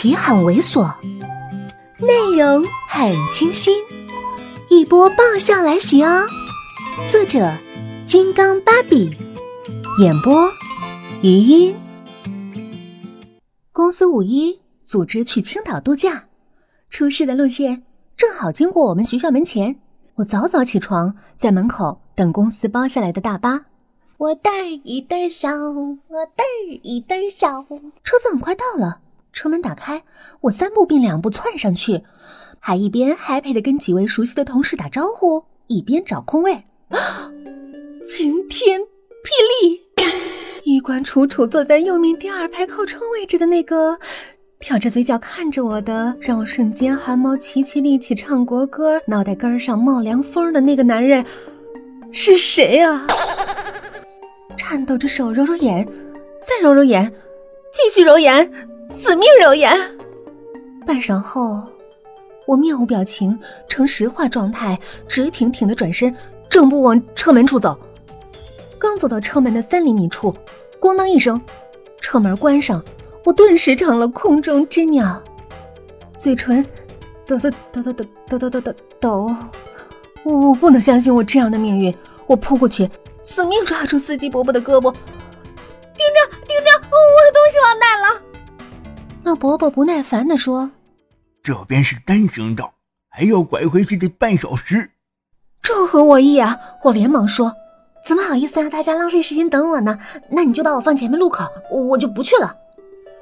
[0.00, 0.90] 题很猥琐，
[1.98, 3.76] 内容很清新，
[4.70, 6.24] 一波爆笑来袭哦！
[7.10, 7.54] 作者：
[8.06, 9.14] 金刚芭比，
[10.00, 10.50] 演播：
[11.20, 11.76] 余音。
[13.72, 16.24] 公司五一组织去青岛度假，
[16.88, 17.82] 出事的路线
[18.16, 19.78] 正好经过我们学校门前。
[20.14, 23.66] 我早早起床，在门口等公司包下来的大巴。
[24.16, 27.62] 我嘚儿一嘚儿小，我嘚儿一嘚儿小。
[28.02, 29.00] 车子很快到了，
[29.32, 30.02] 车门打开，
[30.42, 32.02] 我三步并两步窜上去，
[32.58, 36.64] 还一边 happy 的跟几位熟悉的同事打招呼，一边找空位。
[38.04, 38.86] 晴天霹
[39.62, 39.80] 雳！
[40.64, 43.98] 衣冠楚楚坐在右面第二排靠窗位置的那个，
[44.58, 51.24] 挑着嘴角看着我的，让我瞬间汗毛齐齐立起，唱国歌，脑袋根上冒凉风的那个男人，
[52.12, 53.06] 是谁啊？
[54.56, 55.86] 颤抖着手揉揉眼，
[56.40, 57.10] 再揉揉眼，
[57.72, 58.50] 继续揉眼，
[58.92, 59.72] 死命揉眼。
[60.86, 61.62] 半晌后，
[62.46, 66.14] 我面无表情，呈石化状态，直挺挺的转身，
[66.48, 67.78] 正步往车门处走。
[68.78, 70.34] 刚走到车门的三厘米处，
[70.80, 71.40] 咣当一声，
[72.00, 72.82] 车门关上，
[73.24, 75.22] 我顿时成了空中之鸟，
[76.16, 76.64] 嘴唇
[77.26, 79.36] 抖抖抖抖抖抖抖抖抖抖。
[80.24, 81.94] 我我不能相信我这样的命运，
[82.26, 82.88] 我扑过去。
[83.22, 86.39] 死命抓住司机伯伯的胳膊，丁丁
[89.22, 90.70] 那伯伯不耐烦地说
[91.42, 92.72] ：“这边是单行道，
[93.08, 94.90] 还要拐回去得半小时。”
[95.62, 96.58] 正合我意啊！
[96.82, 97.54] 我连忙说
[98.06, 99.98] ：“怎么好意思让大家浪费时间等我呢？
[100.30, 102.56] 那你就把我放前面路口，我就不去了。”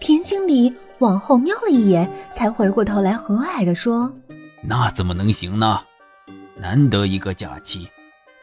[0.00, 4.12] 田经理往后瞄了一眼，才回过头来和蔼地说
[4.62, 5.80] ：“那怎么能行呢？
[6.56, 7.88] 难得一个假期，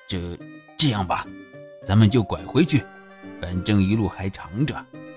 [0.07, 0.37] 这……”
[0.77, 1.25] 这样吧，
[1.83, 2.85] 咱们就拐回去，
[3.41, 4.75] 反正一路还长着，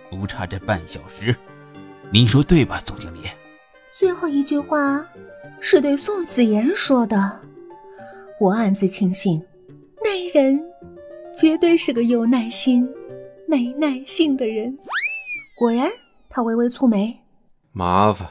[0.09, 1.37] 不差这半小时。
[2.13, 3.21] 你说对吧，总经理？
[3.93, 5.07] 最后一句话
[5.61, 7.41] 是对宋子妍说的。
[8.41, 9.41] 我暗自庆幸，
[10.03, 10.61] 那人
[11.33, 12.89] 绝对是个有耐心、
[13.47, 14.77] 没耐性的人。
[15.57, 15.89] 果然，
[16.29, 17.17] 他微微蹙眉，
[17.71, 18.29] 麻烦。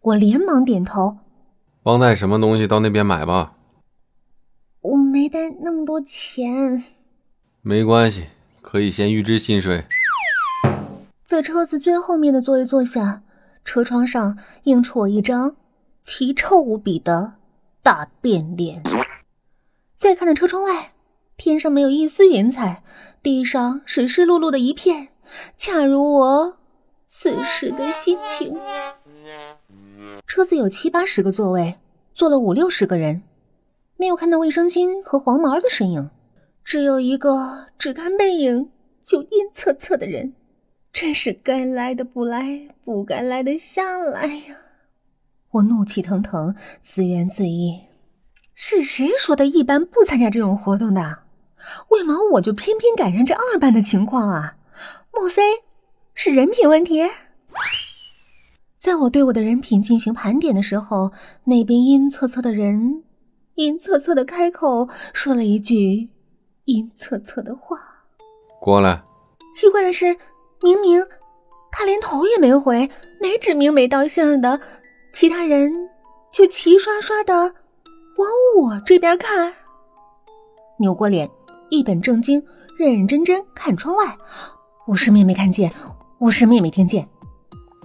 [0.00, 1.18] 我连忙点头，
[1.82, 3.56] 忘带什么东西到那边买吧。
[4.82, 6.84] 我没带那么多钱，
[7.60, 8.26] 没关系，
[8.62, 9.84] 可以先预支薪水。
[11.28, 13.22] 在车子最后面的座位坐下，
[13.62, 15.56] 车窗上映出我一张
[16.00, 17.34] 奇臭无比的
[17.82, 18.82] 大变脸。
[19.94, 20.94] 再看那车窗外，
[21.36, 22.82] 天上没有一丝云彩，
[23.22, 25.08] 地上是湿漉漉的一片，
[25.54, 26.56] 恰如我
[27.06, 28.58] 此时的心情。
[30.26, 31.76] 车子有七八十个座位，
[32.14, 33.22] 坐了五六十个人。
[33.98, 36.08] 没有看到卫生巾和黄毛的身影，
[36.64, 38.70] 只有一个只看背影
[39.02, 40.32] 就阴恻恻的人，
[40.92, 44.56] 真是该来的不来，不该来的瞎来呀！
[45.50, 47.88] 我怒气腾腾，自怨自艾：
[48.54, 51.20] 是谁说的一般不参加这种活动的？
[51.90, 54.56] 为毛我就偏偏赶上这二班的情况啊？
[55.12, 55.42] 莫非
[56.14, 57.08] 是人品问题？
[58.76, 61.12] 在我对我的人品进行盘点的时候，
[61.44, 63.04] 那边阴恻恻的人。
[63.54, 66.08] 阴恻恻的开口说了一句
[66.66, 67.76] 阴恻恻的话
[68.60, 69.02] ：“过来。”
[69.52, 70.16] 奇怪的是，
[70.62, 71.04] 明明
[71.70, 74.60] 他连头也没回，没指名没道姓的，
[75.12, 75.72] 其他人
[76.32, 79.52] 就齐刷刷的往我这边看，
[80.78, 81.30] 扭过脸，
[81.70, 82.42] 一本正经、
[82.76, 84.16] 认认真真看窗外。
[84.86, 85.70] 我什么也没看见，
[86.18, 87.08] 我什么也没听见。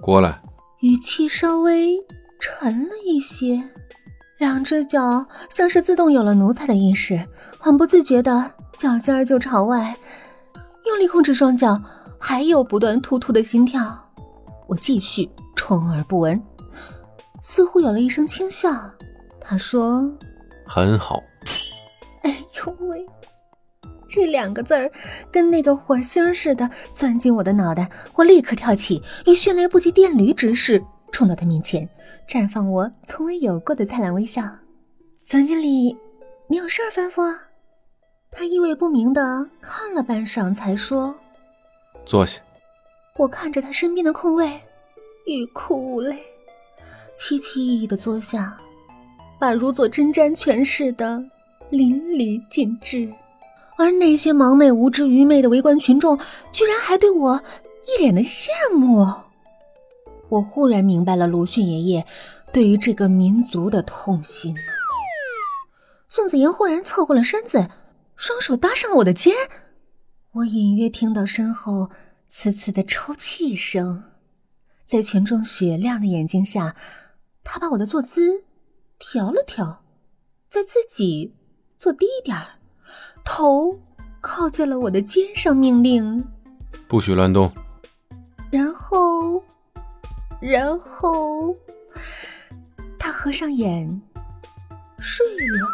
[0.00, 0.42] 过来，
[0.80, 1.96] 语气稍微
[2.40, 3.62] 沉了一些。
[4.38, 7.18] 两只脚像是自动有了奴才的意识，
[7.58, 9.96] 很不自觉的脚尖儿就朝外，
[10.86, 11.80] 用力控制双脚，
[12.18, 13.98] 还有不断突突的心跳。
[14.66, 16.42] 我继续充耳不闻，
[17.42, 18.70] 似乎有了一声轻笑。
[19.40, 20.02] 他说
[20.66, 21.22] ：“很好。”
[22.24, 23.06] 哎呦喂，
[24.08, 24.90] 这两个字儿
[25.30, 30.82] 跟那个火星似的钻进我的脑袋，我立刻跳起，以迅雷不及电驴之势
[31.12, 31.86] 冲到他面前。
[32.26, 34.42] 绽放我从未有过的灿烂微笑。
[35.26, 35.94] 总经理，
[36.48, 37.36] 你有事儿吩咐？
[38.30, 41.14] 他意味不明的看了半晌，才说
[42.04, 42.40] ：“坐下。”
[43.16, 44.60] 我看着他身边的空位，
[45.26, 46.16] 欲哭无泪，
[47.16, 48.56] 凄凄意意的坐下，
[49.38, 51.22] 把如坐针毡诠释的
[51.70, 53.08] 淋漓尽致。
[53.76, 56.18] 而那些盲目无知、愚昧的围观群众，
[56.52, 57.40] 居然还对我
[57.86, 59.06] 一脸的羡慕。
[60.28, 62.04] 我忽然明白了鲁迅爷爷
[62.52, 64.54] 对于这个民族的痛心。
[66.08, 67.68] 宋子言忽然侧过了身子，
[68.16, 69.34] 双手搭上了我的肩，
[70.34, 71.90] 我隐约听到身后
[72.28, 74.02] 呲呲的抽泣声。
[74.84, 76.74] 在群众雪亮的眼睛下，
[77.44, 78.42] 他把我的坐姿
[78.98, 79.84] 调了调，
[80.48, 81.36] 在自己
[81.76, 82.58] 坐低点儿，
[83.24, 83.78] 头
[84.20, 86.26] 靠在了我的肩上，命令
[86.88, 87.52] ：“不许乱动。”
[88.50, 89.40] 然后，
[90.40, 91.54] 然后，
[92.98, 94.02] 他合上眼
[94.98, 95.68] 睡了。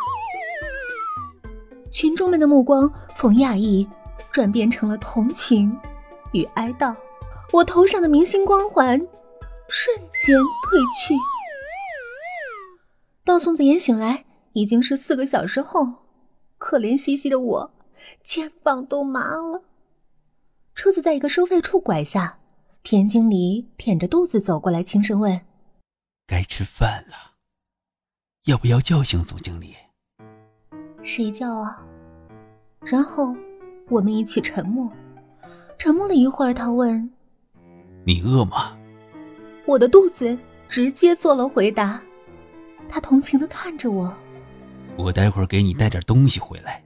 [1.91, 3.89] 群众们的目光从讶异
[4.33, 5.79] 转变成了同情
[6.33, 6.95] 与哀悼。
[7.53, 8.99] 我头上的明星光环
[9.69, 11.15] 瞬间褪去。
[13.25, 15.87] 到宋子妍醒来已经是四个小时后，
[16.59, 17.73] 可怜兮兮的我
[18.23, 19.63] 肩膀都麻了。
[20.75, 22.39] 车子在一个收费处拐下，
[22.83, 25.41] 田经理舔着肚子走过来，轻声问
[26.27, 27.35] ：“该吃饭了，
[28.47, 29.77] 要不要叫醒总经理？”
[31.03, 31.83] 谁叫啊？
[32.81, 33.35] 然后
[33.91, 34.91] 我们一起沉默，
[35.77, 37.11] 沉默了一会儿，他问。
[38.05, 38.77] 你饿吗？
[39.67, 40.39] 我的肚子
[40.69, 42.01] 直接做了回答。
[42.89, 44.13] 他同情的看着我。
[44.97, 46.83] 我待会儿给你带点东西回来。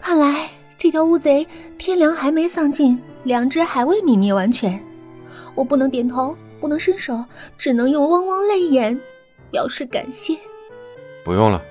[0.00, 0.48] 看来
[0.78, 1.46] 这条乌贼
[1.78, 4.82] 天良还没丧尽，良知还未泯灭完全。
[5.54, 7.24] 我不能点头，不能伸手，
[7.58, 8.98] 只能用汪汪泪眼
[9.50, 10.36] 表示感谢。
[11.24, 11.62] 不用了。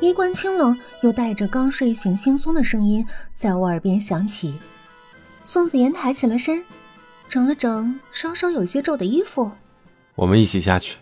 [0.00, 4.58] 一贯清冷又带着刚睡醒惺忪的声音在我耳边响起。
[5.44, 6.64] 宋子妍抬起了身。
[7.28, 9.48] 整了整稍稍有些皱的衣服，
[10.16, 10.98] 我们一起下去。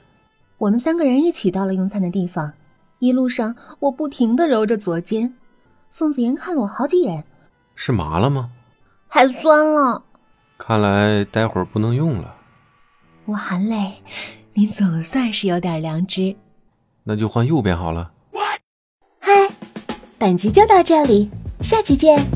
[0.58, 2.52] 我们三个人一起到了用餐的地方。
[2.98, 5.32] 一路上，我不停的揉着左肩。
[5.88, 7.24] 宋子妍看了我好几眼，
[7.74, 8.50] 是麻了吗？
[9.06, 10.02] 还酸了。
[10.58, 12.34] 看来待会儿不能用了。
[13.24, 13.94] 我含泪，
[14.52, 16.36] 你总算是有点良知。
[17.04, 18.12] 那就换右边好了。
[20.20, 21.30] 本集就到这里，
[21.62, 22.26] 下期见。